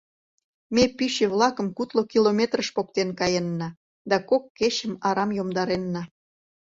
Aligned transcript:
Ме 0.75 0.83
пӱчӧ-влакым 0.97 1.67
кудло 1.77 2.01
километрыш 2.11 2.69
поктен 2.75 3.09
каенна 3.19 3.69
да 4.09 4.17
кок 4.29 4.43
кечым 4.57 4.93
арам 5.07 5.29
йомдаренна. 5.37 6.03